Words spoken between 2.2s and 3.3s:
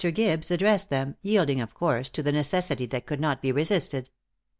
the necessity that could